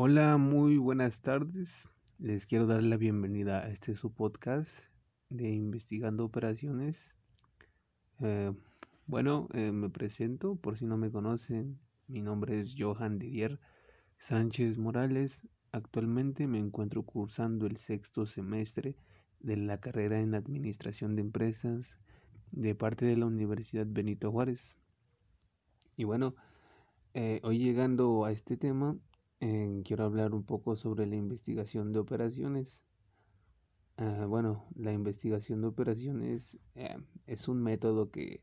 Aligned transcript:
Hola, 0.00 0.36
muy 0.36 0.76
buenas 0.76 1.22
tardes. 1.22 1.88
Les 2.20 2.46
quiero 2.46 2.68
dar 2.68 2.84
la 2.84 2.96
bienvenida 2.96 3.58
a 3.64 3.68
este 3.68 3.96
su 3.96 4.12
podcast 4.12 4.70
de 5.28 5.50
Investigando 5.50 6.24
Operaciones. 6.24 7.16
Eh, 8.20 8.52
bueno, 9.08 9.48
eh, 9.54 9.72
me 9.72 9.90
presento 9.90 10.54
por 10.54 10.78
si 10.78 10.86
no 10.86 10.96
me 10.96 11.10
conocen. 11.10 11.80
Mi 12.06 12.22
nombre 12.22 12.60
es 12.60 12.76
Johan 12.78 13.18
Didier 13.18 13.58
Sánchez 14.18 14.78
Morales. 14.78 15.48
Actualmente 15.72 16.46
me 16.46 16.60
encuentro 16.60 17.02
cursando 17.02 17.66
el 17.66 17.76
sexto 17.76 18.24
semestre 18.24 18.94
de 19.40 19.56
la 19.56 19.80
carrera 19.80 20.20
en 20.20 20.36
Administración 20.36 21.16
de 21.16 21.22
Empresas 21.22 21.98
de 22.52 22.76
parte 22.76 23.04
de 23.04 23.16
la 23.16 23.26
Universidad 23.26 23.86
Benito 23.88 24.30
Juárez. 24.30 24.76
Y 25.96 26.04
bueno, 26.04 26.36
eh, 27.14 27.40
hoy 27.42 27.58
llegando 27.58 28.24
a 28.24 28.30
este 28.30 28.56
tema, 28.56 28.96
eh, 29.40 29.82
quiero 29.84 30.04
hablar 30.04 30.34
un 30.34 30.44
poco 30.44 30.76
sobre 30.76 31.06
la 31.06 31.16
investigación 31.16 31.92
de 31.92 32.00
operaciones. 32.00 32.84
Ah, 33.96 34.26
bueno, 34.26 34.66
la 34.76 34.92
investigación 34.92 35.60
de 35.60 35.68
operaciones 35.68 36.58
eh, 36.74 36.96
es 37.26 37.48
un 37.48 37.62
método 37.62 38.10
que 38.10 38.42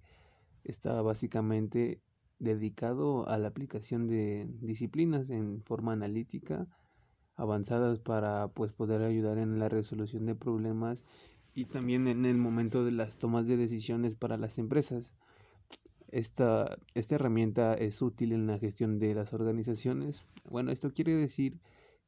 está 0.64 1.02
básicamente 1.02 2.02
dedicado 2.40 3.28
a 3.28 3.38
la 3.38 3.48
aplicación 3.48 4.08
de 4.08 4.48
disciplinas 4.60 5.30
en 5.30 5.64
forma 5.64 5.94
analítica 5.94 6.68
avanzadas 7.36 8.00
para 8.00 8.50
pues 8.50 8.74
poder 8.74 9.02
ayudar 9.02 9.38
en 9.38 9.60
la 9.60 9.70
resolución 9.70 10.26
de 10.26 10.36
problemas 10.36 11.06
y 11.54 11.66
también 11.66 12.08
en 12.08 12.26
el 12.26 12.38
momento 12.38 12.84
de 12.84 12.92
las 12.92 13.18
tomas 13.18 13.48
de 13.48 13.58
decisiones 13.58 14.16
para 14.16 14.38
las 14.38 14.58
empresas. 14.58 15.16
Esta, 16.10 16.78
esta 16.94 17.16
herramienta 17.16 17.74
es 17.74 18.02
útil 18.02 18.32
en 18.32 18.48
la 18.48 18.60
gestión 18.60 19.00
de 19.00 19.14
las 19.14 19.34
organizaciones. 19.34 20.24
Bueno, 20.50 20.72
esto 20.72 20.94
quiere 20.94 21.14
decir 21.14 21.60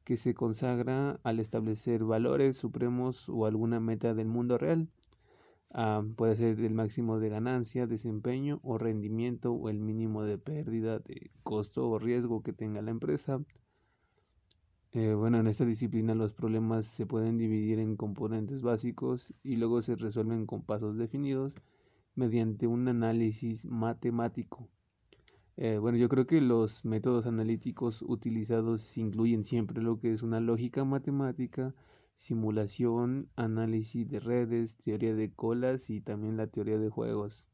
que 0.04 0.16
se 0.16 0.34
consagra 0.34 1.20
al 1.22 1.40
establecer 1.40 2.04
valores 2.04 2.56
supremos 2.56 3.28
o 3.28 3.46
alguna 3.46 3.80
meta 3.80 4.14
del 4.14 4.28
mundo 4.28 4.56
real. 4.56 4.88
Ah, 5.70 6.02
puede 6.16 6.36
ser 6.36 6.60
el 6.60 6.72
máximo 6.72 7.20
de 7.20 7.28
ganancia, 7.28 7.86
desempeño 7.86 8.60
o 8.62 8.78
rendimiento 8.78 9.52
o 9.52 9.68
el 9.68 9.78
mínimo 9.78 10.22
de 10.22 10.38
pérdida 10.38 10.98
de 10.98 11.30
costo 11.42 11.90
o 11.90 11.98
riesgo 11.98 12.42
que 12.42 12.54
tenga 12.54 12.80
la 12.80 12.90
empresa. 12.90 13.42
Eh, 14.92 15.12
bueno, 15.12 15.38
en 15.38 15.46
esta 15.46 15.66
disciplina 15.66 16.14
los 16.14 16.32
problemas 16.32 16.86
se 16.86 17.04
pueden 17.04 17.36
dividir 17.36 17.78
en 17.78 17.96
componentes 17.96 18.62
básicos 18.62 19.34
y 19.42 19.56
luego 19.56 19.82
se 19.82 19.96
resuelven 19.96 20.46
con 20.46 20.62
pasos 20.62 20.96
definidos 20.96 21.54
mediante 22.18 22.66
un 22.66 22.88
análisis 22.88 23.64
matemático. 23.64 24.68
Eh, 25.56 25.78
bueno, 25.78 25.98
yo 25.98 26.08
creo 26.08 26.26
que 26.26 26.40
los 26.40 26.84
métodos 26.84 27.26
analíticos 27.26 28.02
utilizados 28.02 28.98
incluyen 28.98 29.44
siempre 29.44 29.80
lo 29.80 30.00
que 30.00 30.12
es 30.12 30.22
una 30.22 30.40
lógica 30.40 30.84
matemática, 30.84 31.76
simulación, 32.14 33.28
análisis 33.36 34.08
de 34.08 34.18
redes, 34.18 34.76
teoría 34.78 35.14
de 35.14 35.30
colas 35.30 35.90
y 35.90 36.00
también 36.00 36.36
la 36.36 36.48
teoría 36.48 36.78
de 36.78 36.88
juegos. 36.88 37.48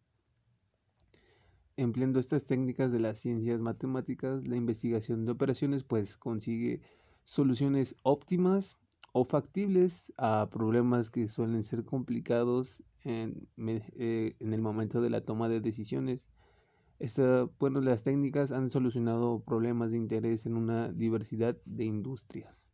Empleando 1.77 2.19
estas 2.19 2.47
técnicas 2.47 2.91
de 2.91 3.01
las 3.01 3.19
ciencias 3.19 3.61
matemáticas, 3.61 4.49
la 4.49 4.57
investigación 4.57 5.27
de 5.27 5.33
operaciones 5.33 5.85
pues 5.85 6.17
consigue 6.17 6.81
soluciones 7.23 7.97
óptimas 8.03 8.79
o 9.13 9.25
factibles 9.25 10.11
a 10.17 10.49
problemas 10.51 11.11
que 11.11 11.29
suelen 11.29 11.63
ser 11.63 11.85
complicados 11.85 12.83
en, 13.05 13.49
eh, 13.57 14.37
en 14.39 14.53
el 14.53 14.61
momento 14.61 15.01
de 15.01 15.11
la 15.11 15.21
toma 15.21 15.49
de 15.49 15.61
decisiones. 15.61 16.27
Bueno, 17.59 17.81
las 17.81 18.03
técnicas 18.03 18.51
han 18.51 18.71
solucionado 18.71 19.41
problemas 19.41 19.91
de 19.91 19.99
interés 19.99 20.47
en 20.47 20.57
una 20.57 20.91
diversidad 20.91 21.57
de 21.67 21.85
industrias. 21.85 22.65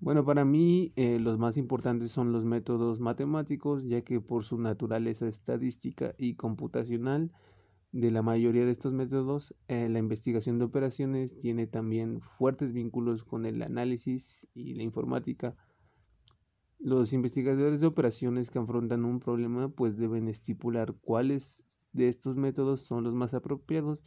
Bueno, 0.00 0.24
para 0.24 0.44
mí 0.44 0.92
eh, 0.94 1.18
los 1.18 1.38
más 1.38 1.56
importantes 1.56 2.12
son 2.12 2.32
los 2.32 2.44
métodos 2.44 3.00
matemáticos, 3.00 3.84
ya 3.84 4.02
que 4.02 4.20
por 4.20 4.44
su 4.44 4.56
naturaleza 4.56 5.26
estadística 5.26 6.14
y 6.16 6.34
computacional 6.34 7.32
de 7.90 8.10
la 8.12 8.22
mayoría 8.22 8.64
de 8.64 8.70
estos 8.70 8.94
métodos, 8.94 9.54
eh, 9.66 9.88
la 9.88 9.98
investigación 9.98 10.58
de 10.58 10.66
operaciones 10.66 11.38
tiene 11.40 11.66
también 11.66 12.20
fuertes 12.20 12.72
vínculos 12.72 13.24
con 13.24 13.44
el 13.44 13.60
análisis 13.60 14.46
y 14.54 14.74
la 14.74 14.84
informática. 14.84 15.56
Los 16.80 17.12
investigadores 17.12 17.80
de 17.80 17.88
operaciones 17.88 18.50
que 18.50 18.60
afrontan 18.60 19.04
un 19.04 19.18
problema 19.18 19.68
pues 19.68 19.96
deben 19.96 20.28
estipular 20.28 20.94
cuáles 20.94 21.64
de 21.92 22.08
estos 22.08 22.36
métodos 22.36 22.82
son 22.82 23.02
los 23.02 23.14
más 23.14 23.34
apropiados 23.34 24.04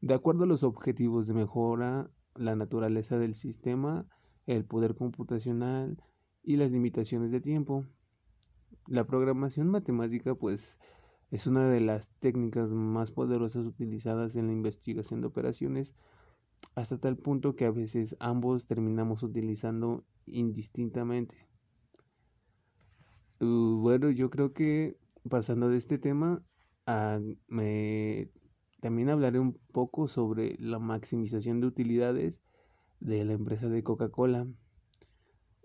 de 0.00 0.14
acuerdo 0.14 0.44
a 0.44 0.46
los 0.46 0.62
objetivos 0.62 1.26
de 1.26 1.34
mejora, 1.34 2.10
la 2.36 2.54
naturaleza 2.54 3.18
del 3.18 3.34
sistema, 3.34 4.06
el 4.46 4.64
poder 4.64 4.94
computacional 4.94 6.00
y 6.44 6.56
las 6.56 6.70
limitaciones 6.70 7.32
de 7.32 7.40
tiempo. 7.40 7.86
La 8.86 9.04
programación 9.04 9.68
matemática 9.68 10.36
pues 10.36 10.78
es 11.32 11.48
una 11.48 11.68
de 11.68 11.80
las 11.80 12.10
técnicas 12.20 12.70
más 12.70 13.10
poderosas 13.10 13.66
utilizadas 13.66 14.36
en 14.36 14.46
la 14.46 14.52
investigación 14.52 15.20
de 15.20 15.26
operaciones, 15.26 15.94
hasta 16.76 16.98
tal 16.98 17.16
punto 17.16 17.56
que 17.56 17.64
a 17.64 17.72
veces 17.72 18.16
ambos 18.20 18.66
terminamos 18.66 19.24
utilizando 19.24 20.04
indistintamente. 20.26 21.51
Uh, 23.42 23.80
bueno, 23.80 24.08
yo 24.12 24.30
creo 24.30 24.52
que 24.52 24.96
pasando 25.28 25.68
de 25.68 25.76
este 25.76 25.98
tema, 25.98 26.44
ah, 26.86 27.18
me, 27.48 28.30
también 28.80 29.08
hablaré 29.08 29.40
un 29.40 29.58
poco 29.72 30.06
sobre 30.06 30.56
la 30.60 30.78
maximización 30.78 31.60
de 31.60 31.66
utilidades 31.66 32.38
de 33.00 33.24
la 33.24 33.32
empresa 33.32 33.68
de 33.68 33.82
Coca-Cola. 33.82 34.46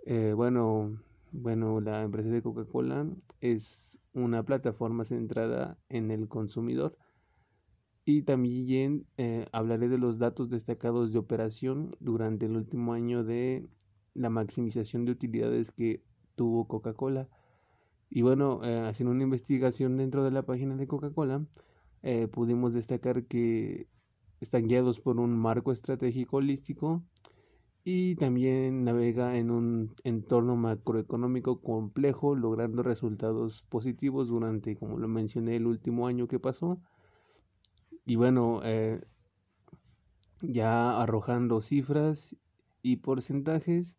Eh, 0.08 0.34
bueno, 0.36 1.04
bueno, 1.32 1.80
la 1.80 2.02
empresa 2.02 2.30
de 2.30 2.42
Coca-Cola 2.42 3.08
es 3.42 4.00
una 4.12 4.42
plataforma 4.42 5.06
centrada 5.06 5.78
en 5.90 6.10
el 6.10 6.28
consumidor 6.28 6.98
y 8.06 8.24
también 8.24 9.06
eh, 9.18 9.46
hablaré 9.52 9.88
de 9.88 10.00
los 10.00 10.18
datos 10.18 10.50
destacados 10.50 11.14
de 11.14 11.20
operación 11.20 11.92
durante 12.00 12.48
el 12.48 12.56
último 12.56 12.94
año 12.94 13.24
de 13.24 13.68
la 14.16 14.32
maximización 14.32 15.06
de 15.06 15.12
utilidades 15.12 15.70
que 15.70 16.02
tuvo 16.36 16.68
Coca-Cola. 16.68 17.30
Y 18.10 18.22
bueno, 18.22 18.62
eh, 18.64 18.88
haciendo 18.88 19.12
una 19.12 19.24
investigación 19.24 19.98
dentro 19.98 20.24
de 20.24 20.32
la 20.32 20.44
página 20.44 20.76
de 20.76 20.88
Coca-Cola, 20.88 21.46
eh, 22.04 22.28
pudimos 22.28 22.74
destacar 22.74 23.26
que 23.26 23.88
están 24.40 24.68
guiados 24.68 25.00
por 25.00 25.20
un 25.20 25.38
marco 25.38 25.72
estratégico 25.72 26.38
holístico 26.38 27.04
y 27.84 28.16
también 28.16 28.84
navega 28.84 29.38
en 29.38 29.50
un 29.50 29.96
entorno 30.04 30.56
macroeconómico 30.56 31.62
complejo, 31.62 32.36
logrando 32.36 32.84
resultados 32.84 33.64
positivos 33.64 34.28
durante, 34.28 34.76
como 34.76 35.00
lo 35.00 35.08
mencioné, 35.08 35.56
el 35.56 35.68
último 35.68 36.08
año 36.08 36.28
que 36.28 36.40
pasó. 36.40 36.80
Y 38.06 38.16
bueno, 38.16 38.62
eh, 38.64 39.02
ya 40.42 41.02
arrojando 41.02 41.62
cifras 41.62 42.36
y 42.82 42.98
porcentajes, 42.98 43.98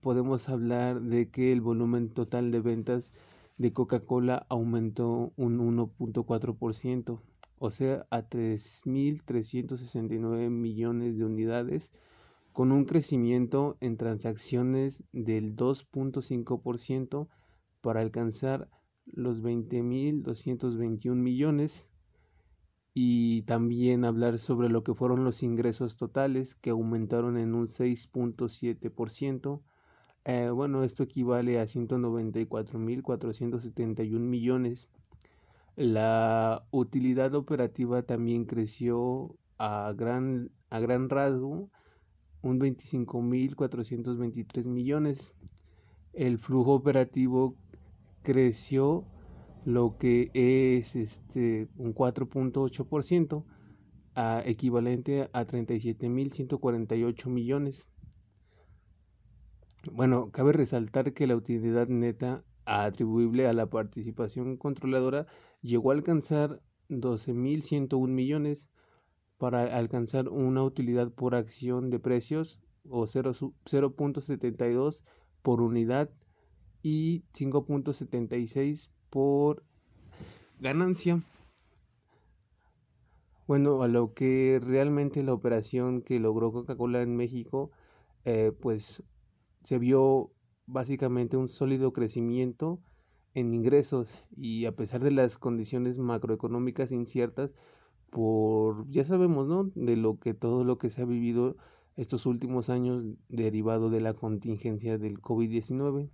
podemos 0.00 0.48
hablar 0.48 1.02
de 1.02 1.30
que 1.30 1.52
el 1.52 1.60
volumen 1.60 2.08
total 2.08 2.50
de 2.50 2.60
ventas 2.60 3.12
de 3.58 3.72
Coca-Cola 3.72 4.46
aumentó 4.48 5.32
un 5.36 5.58
1.4%, 5.58 7.20
o 7.58 7.70
sea, 7.70 8.06
a 8.10 8.22
3.369 8.22 10.50
millones 10.50 11.18
de 11.18 11.24
unidades 11.24 11.92
con 12.52 12.72
un 12.72 12.84
crecimiento 12.84 13.76
en 13.80 13.96
transacciones 13.96 15.02
del 15.12 15.56
2.5% 15.56 17.28
para 17.80 18.00
alcanzar 18.00 18.68
los 19.06 19.42
20.221 19.42 21.14
millones 21.14 21.88
y 22.92 23.42
también 23.42 24.04
hablar 24.04 24.38
sobre 24.38 24.68
lo 24.68 24.82
que 24.82 24.94
fueron 24.94 25.24
los 25.24 25.42
ingresos 25.42 25.96
totales 25.96 26.54
que 26.54 26.70
aumentaron 26.70 27.38
en 27.38 27.54
un 27.54 27.66
6.7%. 27.66 29.62
Eh, 30.24 30.50
bueno, 30.50 30.84
esto 30.84 31.02
equivale 31.02 31.58
a 31.60 31.64
194.471 31.64 34.18
millones. 34.18 34.90
La 35.76 36.66
utilidad 36.70 37.34
operativa 37.34 38.02
también 38.02 38.44
creció 38.44 39.34
a 39.58 39.94
gran, 39.96 40.50
a 40.68 40.78
gran 40.80 41.08
rasgo 41.08 41.70
un 42.42 42.60
25.423 42.60 44.66
millones. 44.66 45.34
El 46.12 46.36
flujo 46.38 46.74
operativo 46.74 47.56
creció 48.22 49.06
lo 49.64 49.96
que 49.98 50.30
es 50.34 50.96
este 50.96 51.68
un 51.76 51.94
4.8% 51.94 53.44
equivalente 54.44 55.30
a 55.32 55.46
37.148 55.46 57.26
millones. 57.26 57.88
Bueno, 59.90 60.30
cabe 60.30 60.52
resaltar 60.52 61.14
que 61.14 61.26
la 61.26 61.36
utilidad 61.36 61.88
neta 61.88 62.44
atribuible 62.66 63.46
a 63.46 63.52
la 63.52 63.70
participación 63.70 64.56
controladora 64.56 65.26
llegó 65.62 65.90
a 65.90 65.94
alcanzar 65.94 66.60
12.101 66.88 68.08
millones, 68.08 68.66
para 69.40 69.76
alcanzar 69.78 70.28
una 70.28 70.62
utilidad 70.62 71.10
por 71.10 71.34
acción 71.34 71.88
de 71.88 71.98
precios 71.98 72.60
o 72.90 73.06
0.72 73.06 75.02
por 75.40 75.62
unidad 75.62 76.10
y 76.82 77.22
5.76 77.32 78.90
por 79.08 79.64
ganancia. 80.60 81.22
Bueno, 83.46 83.82
a 83.82 83.88
lo 83.88 84.12
que 84.12 84.60
realmente 84.62 85.22
la 85.22 85.32
operación 85.32 86.02
que 86.02 86.20
logró 86.20 86.52
Coca-Cola 86.52 87.00
en 87.00 87.16
México, 87.16 87.70
eh, 88.26 88.52
pues 88.60 89.02
se 89.62 89.78
vio 89.78 90.30
básicamente 90.66 91.36
un 91.36 91.48
sólido 91.48 91.92
crecimiento 91.92 92.80
en 93.34 93.54
ingresos 93.54 94.12
y 94.36 94.66
a 94.66 94.74
pesar 94.74 95.02
de 95.02 95.10
las 95.10 95.38
condiciones 95.38 95.98
macroeconómicas 95.98 96.92
inciertas, 96.92 97.52
por 98.10 98.88
ya 98.88 99.04
sabemos, 99.04 99.46
¿no? 99.46 99.70
De 99.74 99.96
lo 99.96 100.18
que 100.18 100.34
todo 100.34 100.64
lo 100.64 100.78
que 100.78 100.90
se 100.90 101.02
ha 101.02 101.04
vivido 101.04 101.56
estos 101.96 102.26
últimos 102.26 102.70
años 102.70 103.04
derivado 103.28 103.90
de 103.90 104.00
la 104.00 104.14
contingencia 104.14 104.98
del 104.98 105.20
COVID-19. 105.20 106.10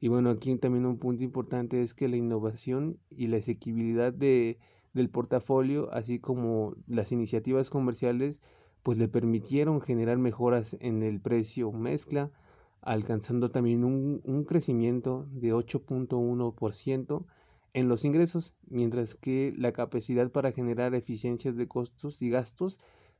Y 0.00 0.08
bueno, 0.08 0.30
aquí 0.30 0.56
también 0.56 0.86
un 0.86 0.98
punto 0.98 1.22
importante 1.24 1.82
es 1.82 1.94
que 1.94 2.08
la 2.08 2.16
innovación 2.16 2.98
y 3.10 3.28
la 3.28 3.38
asequibilidad 3.38 4.12
de, 4.12 4.58
del 4.92 5.10
portafolio, 5.10 5.92
así 5.92 6.18
como 6.18 6.74
las 6.86 7.12
iniciativas 7.12 7.70
comerciales, 7.70 8.40
pues 8.82 8.98
le 8.98 9.08
permitieron 9.08 9.80
generar 9.80 10.18
mejoras 10.18 10.76
en 10.80 11.02
el 11.02 11.20
precio 11.20 11.72
mezcla, 11.72 12.30
alcanzando 12.80 13.48
también 13.48 13.84
un, 13.84 14.20
un 14.24 14.44
crecimiento 14.44 15.26
de 15.30 15.52
8.1% 15.52 17.26
en 17.74 17.88
los 17.88 18.04
ingresos, 18.04 18.54
mientras 18.68 19.14
que 19.14 19.54
la 19.56 19.72
capacidad 19.72 20.30
para 20.30 20.52
generar 20.52 20.94
eficiencias 20.94 21.56
de 21.56 21.68
costos 21.68 22.22
y 22.22 22.30
gastos 22.30 22.78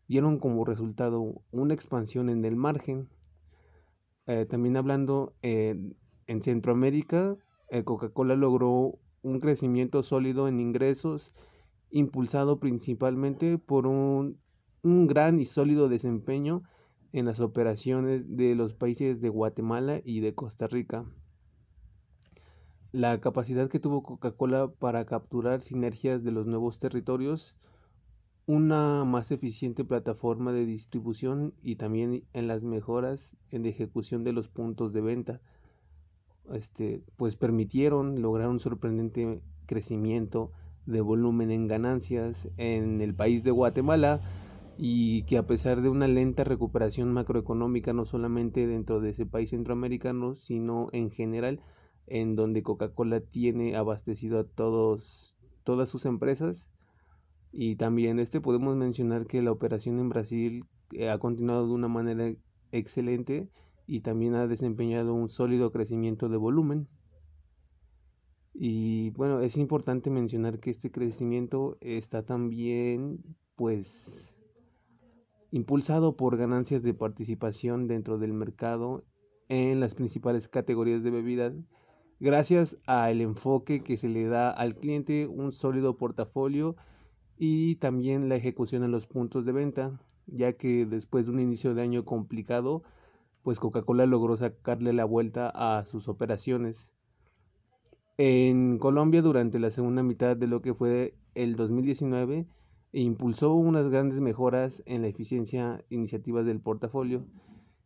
dieron 0.08 0.38
como 0.38 0.64
resultado 0.64 1.43
una 1.50 1.75
expansión 1.75 2.31
en 2.31 2.44
el 2.44 2.56
margen. 2.56 3.08
Eh, 4.26 4.46
también 4.46 4.76
hablando 4.76 5.34
eh, 5.43 5.76
en 6.26 6.43
Centroamérica, 6.43 7.37
eh, 7.70 7.84
Coca-Cola 7.84 8.34
logró 8.34 8.99
un 9.22 9.40
crecimiento 9.40 10.02
sólido 10.02 10.49
en 10.49 10.60
ingresos 10.60 11.34
impulsado 11.90 12.58
principalmente 12.58 13.58
por 13.58 13.87
un, 13.87 14.38
un 14.82 15.06
gran 15.06 15.38
y 15.40 15.44
sólido 15.44 15.88
desempeño 15.88 16.62
en 17.12 17.26
las 17.26 17.40
operaciones 17.40 18.37
de 18.37 18.55
los 18.55 18.75
países 18.75 19.20
de 19.20 19.28
Guatemala 19.28 20.00
y 20.05 20.20
de 20.20 20.34
Costa 20.34 20.66
Rica. 20.66 21.05
La 22.93 23.20
capacidad 23.20 23.69
que 23.69 23.81
tuvo 23.81 24.02
Coca-Cola 24.02 24.69
para 24.78 25.05
capturar 25.05 25.60
sinergias 25.60 26.25
de 26.25 26.32
los 26.32 26.46
nuevos 26.46 26.78
territorios, 26.78 27.56
una 28.46 29.05
más 29.05 29.31
eficiente 29.31 29.84
plataforma 29.84 30.52
de 30.52 30.64
distribución 30.64 31.55
y 31.62 31.76
también 31.76 32.25
en 32.32 32.49
las 32.49 32.64
mejoras 32.64 33.37
en 33.50 33.62
la 33.62 33.69
ejecución 33.69 34.25
de 34.25 34.32
los 34.32 34.49
puntos 34.49 34.93
de 34.94 35.02
venta, 35.02 35.40
este, 36.50 37.02
pues 37.16 37.37
permitieron 37.37 38.22
lograr 38.22 38.49
un 38.49 38.58
sorprendente 38.58 39.43
crecimiento 39.66 40.50
de 40.87 41.02
volumen 41.02 41.50
en 41.50 41.69
ganancias 41.69 42.49
en 42.56 43.02
el 43.02 43.14
país 43.14 43.44
de 43.44 43.50
Guatemala 43.50 44.22
y 44.78 45.25
que 45.25 45.36
a 45.36 45.46
pesar 45.46 45.82
de 45.82 45.88
una 45.88 46.06
lenta 46.06 46.44
recuperación 46.44 47.12
macroeconómica 47.12 47.92
no 47.92 48.04
solamente 48.04 48.66
dentro 48.69 49.00
de 49.00 49.10
ese 49.10 49.26
país 49.26 49.50
centroamericano 49.50 50.36
sino 50.36 50.86
en 50.92 51.10
general 51.10 51.60
en 52.06 52.36
donde 52.36 52.62
Coca-Cola 52.62 53.20
tiene 53.20 53.76
abastecido 53.76 54.38
a 54.38 54.44
todos 54.44 55.36
todas 55.64 55.88
sus 55.88 56.06
empresas 56.06 56.70
y 57.52 57.76
también 57.76 58.20
este 58.20 58.40
podemos 58.40 58.76
mencionar 58.76 59.26
que 59.26 59.42
la 59.42 59.50
operación 59.50 59.98
en 59.98 60.08
Brasil 60.10 60.64
eh, 60.92 61.10
ha 61.10 61.19
continuado 61.19 61.66
de 61.66 61.72
una 61.72 61.88
manera 61.88 62.32
excelente 62.72 63.48
y 63.86 64.00
también 64.00 64.34
ha 64.34 64.46
desempeñado 64.46 65.14
un 65.14 65.28
sólido 65.28 65.72
crecimiento 65.72 66.28
de 66.28 66.36
volumen. 66.36 66.88
Y 68.52 69.10
bueno, 69.10 69.40
es 69.40 69.56
importante 69.56 70.10
mencionar 70.10 70.58
que 70.60 70.70
este 70.70 70.90
crecimiento 70.90 71.78
está 71.81 72.24
también 72.24 73.22
pues 73.56 74.38
impulsado 75.50 76.16
por 76.16 76.36
ganancias 76.36 76.82
de 76.82 76.94
participación 76.94 77.88
dentro 77.88 78.18
del 78.18 78.32
mercado 78.32 79.04
en 79.48 79.80
las 79.80 79.94
principales 79.94 80.48
categorías 80.48 81.02
de 81.02 81.10
bebidas 81.10 81.54
gracias 82.20 82.78
al 82.86 83.20
enfoque 83.20 83.82
que 83.82 83.96
se 83.96 84.08
le 84.08 84.26
da 84.26 84.50
al 84.50 84.76
cliente, 84.76 85.26
un 85.26 85.52
sólido 85.52 85.96
portafolio 85.96 86.76
y 87.36 87.76
también 87.76 88.28
la 88.28 88.36
ejecución 88.36 88.82
en 88.82 88.90
los 88.90 89.06
puntos 89.06 89.44
de 89.44 89.52
venta, 89.52 90.00
ya 90.26 90.54
que 90.54 90.84
después 90.86 91.26
de 91.26 91.32
un 91.32 91.40
inicio 91.40 91.74
de 91.74 91.82
año 91.82 92.04
complicado, 92.04 92.82
pues 93.42 93.60
Coca-Cola 93.60 94.06
logró 94.06 94.36
sacarle 94.36 94.92
la 94.92 95.04
vuelta 95.04 95.48
a 95.48 95.84
sus 95.84 96.08
operaciones. 96.08 96.92
En 98.16 98.78
Colombia, 98.78 99.22
durante 99.22 99.60
la 99.60 99.70
segunda 99.70 100.02
mitad 100.02 100.36
de 100.36 100.48
lo 100.48 100.60
que 100.60 100.74
fue 100.74 101.14
el 101.34 101.54
2019, 101.54 102.48
impulsó 102.93 103.55
unas 103.55 103.90
grandes 103.90 104.20
mejoras 104.20 104.82
en 104.87 105.02
la 105.02 105.08
eficiencia 105.08 105.85
iniciativas 105.90 106.46
del 106.46 106.61
portafolio 106.61 107.26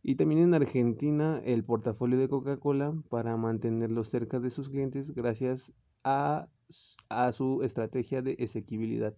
y 0.02 0.16
también 0.16 0.42
en 0.42 0.54
Argentina 0.54 1.40
el 1.44 1.64
portafolio 1.64 2.18
de 2.18 2.28
Coca-Cola 2.28 2.94
para 3.08 3.36
mantenerlos 3.36 4.08
cerca 4.08 4.40
de 4.40 4.50
sus 4.50 4.68
clientes 4.68 5.14
gracias 5.14 5.72
a, 6.04 6.48
a 7.08 7.32
su 7.32 7.62
estrategia 7.62 8.22
de 8.22 8.32
exequibilidad. 8.38 9.14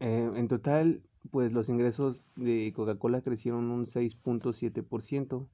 Eh, 0.00 0.30
en 0.34 0.48
total, 0.48 1.02
pues 1.30 1.52
los 1.52 1.68
ingresos 1.68 2.26
de 2.34 2.72
Coca-Cola 2.74 3.22
crecieron 3.22 3.70
un 3.70 3.86
6.7%. 3.86 5.48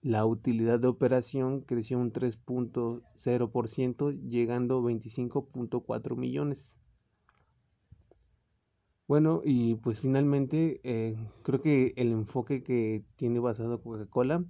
La 0.00 0.24
utilidad 0.26 0.78
de 0.78 0.86
operación 0.86 1.62
creció 1.62 1.98
un 1.98 2.12
3.0%, 2.12 4.12
llegando 4.28 4.78
a 4.78 4.82
25.4 4.82 6.16
millones. 6.16 6.77
Bueno, 9.08 9.40
y 9.42 9.76
pues 9.76 10.00
finalmente 10.00 10.80
eh, 10.84 11.16
creo 11.42 11.62
que 11.62 11.94
el 11.96 12.12
enfoque 12.12 12.62
que 12.62 13.02
tiene 13.16 13.40
basado 13.40 13.80
Coca-Cola 13.80 14.44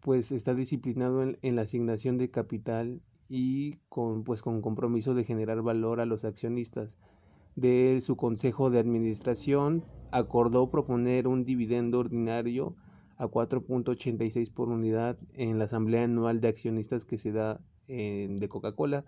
pues 0.00 0.32
está 0.32 0.54
disciplinado 0.54 1.22
en, 1.22 1.56
la 1.56 1.62
asignación 1.62 2.18
de 2.18 2.30
capital 2.30 3.00
y 3.26 3.76
con 3.88 4.22
pues 4.22 4.42
con 4.42 4.60
compromiso 4.60 5.14
de 5.14 5.24
generar 5.24 5.62
valor 5.62 6.00
a 6.00 6.04
los 6.04 6.26
accionistas. 6.26 6.98
De 7.56 8.02
su 8.02 8.16
consejo 8.16 8.68
de 8.68 8.80
administración 8.80 9.82
acordó 10.10 10.70
proponer 10.70 11.26
un 11.26 11.46
dividendo 11.46 12.00
ordinario 12.00 12.76
a 13.16 13.28
4.86 13.28 14.52
por 14.52 14.68
unidad 14.68 15.16
en 15.32 15.58
la 15.58 15.64
asamblea 15.64 16.04
anual 16.04 16.42
de 16.42 16.48
accionistas 16.48 17.06
que 17.06 17.16
se 17.16 17.32
da 17.32 17.62
en, 17.88 18.36
de 18.36 18.48
Coca-Cola 18.50 19.06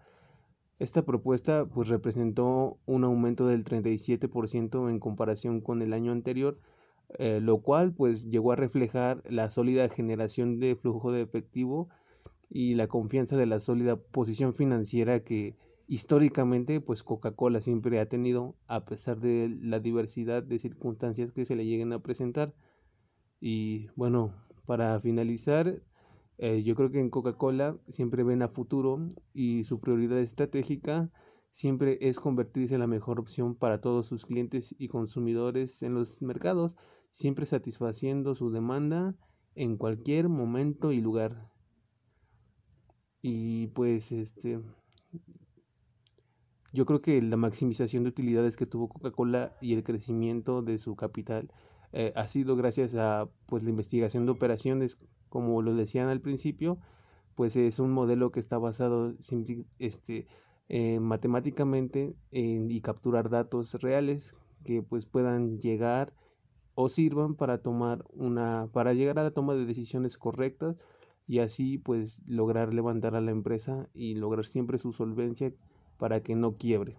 esta 0.78 1.04
propuesta 1.04 1.66
pues 1.66 1.88
representó 1.88 2.78
un 2.86 3.04
aumento 3.04 3.46
del 3.46 3.64
37% 3.64 4.90
en 4.90 5.00
comparación 5.00 5.60
con 5.60 5.80
el 5.82 5.92
año 5.92 6.12
anterior, 6.12 6.58
eh, 7.18 7.40
lo 7.40 7.62
cual 7.62 7.94
pues 7.94 8.28
llegó 8.28 8.52
a 8.52 8.56
reflejar 8.56 9.22
la 9.28 9.48
sólida 9.48 9.88
generación 9.88 10.58
de 10.60 10.76
flujo 10.76 11.12
de 11.12 11.22
efectivo 11.22 11.88
y 12.50 12.74
la 12.74 12.88
confianza 12.88 13.36
de 13.36 13.46
la 13.46 13.60
sólida 13.60 13.96
posición 13.96 14.54
financiera 14.54 15.20
que 15.20 15.56
históricamente 15.88 16.80
pues 16.80 17.02
Coca-Cola 17.02 17.60
siempre 17.60 18.00
ha 18.00 18.08
tenido 18.08 18.56
a 18.66 18.84
pesar 18.84 19.20
de 19.20 19.48
la 19.62 19.80
diversidad 19.80 20.42
de 20.42 20.58
circunstancias 20.58 21.32
que 21.32 21.44
se 21.44 21.56
le 21.56 21.64
lleguen 21.64 21.92
a 21.92 22.02
presentar. 22.02 22.54
Y 23.40 23.88
bueno, 23.96 24.34
para 24.66 25.00
finalizar, 25.00 25.82
eh, 26.38 26.62
yo 26.62 26.74
creo 26.74 26.90
que 26.90 27.00
en 27.00 27.10
Coca-Cola 27.10 27.78
siempre 27.88 28.22
ven 28.22 28.42
a 28.42 28.48
futuro 28.48 29.08
y 29.32 29.64
su 29.64 29.80
prioridad 29.80 30.18
estratégica 30.18 31.10
siempre 31.50 31.98
es 32.02 32.20
convertirse 32.20 32.74
en 32.74 32.80
la 32.80 32.86
mejor 32.86 33.18
opción 33.18 33.54
para 33.54 33.80
todos 33.80 34.06
sus 34.06 34.26
clientes 34.26 34.74
y 34.78 34.88
consumidores 34.88 35.82
en 35.82 35.94
los 35.94 36.20
mercados, 36.20 36.76
siempre 37.10 37.46
satisfaciendo 37.46 38.34
su 38.34 38.50
demanda 38.50 39.16
en 39.54 39.78
cualquier 39.78 40.28
momento 40.28 40.92
y 40.92 41.00
lugar. 41.00 41.50
Y 43.22 43.68
pues 43.68 44.12
este 44.12 44.60
yo 46.74 46.84
creo 46.84 47.00
que 47.00 47.22
la 47.22 47.38
maximización 47.38 48.02
de 48.02 48.10
utilidades 48.10 48.54
que 48.56 48.66
tuvo 48.66 48.88
Coca-Cola 48.88 49.56
y 49.62 49.72
el 49.72 49.82
crecimiento 49.82 50.60
de 50.60 50.76
su 50.76 50.94
capital 50.94 51.50
eh, 51.92 52.12
ha 52.14 52.28
sido 52.28 52.54
gracias 52.56 52.94
a 52.96 53.30
pues 53.46 53.62
la 53.62 53.70
investigación 53.70 54.26
de 54.26 54.32
operaciones 54.32 54.98
como 55.28 55.62
lo 55.62 55.74
decían 55.74 56.08
al 56.08 56.20
principio, 56.20 56.78
pues 57.34 57.56
es 57.56 57.78
un 57.78 57.92
modelo 57.92 58.32
que 58.32 58.40
está 58.40 58.58
basado 58.58 59.14
este, 59.78 60.26
matemáticamente 61.00 62.14
en, 62.30 62.70
y 62.70 62.80
capturar 62.80 63.30
datos 63.30 63.74
reales 63.74 64.34
que 64.64 64.82
pues 64.82 65.06
puedan 65.06 65.60
llegar 65.60 66.12
o 66.74 66.88
sirvan 66.88 67.34
para 67.34 67.58
tomar 67.58 68.04
una 68.12 68.68
para 68.72 68.92
llegar 68.92 69.18
a 69.18 69.22
la 69.22 69.30
toma 69.30 69.54
de 69.54 69.64
decisiones 69.64 70.18
correctas 70.18 70.76
y 71.26 71.40
así 71.40 71.78
pues 71.78 72.22
lograr 72.26 72.74
levantar 72.74 73.14
a 73.16 73.20
la 73.20 73.30
empresa 73.30 73.88
y 73.94 74.14
lograr 74.14 74.46
siempre 74.46 74.78
su 74.78 74.92
solvencia 74.92 75.52
para 75.98 76.22
que 76.22 76.36
no 76.36 76.56
quiebre. 76.56 76.96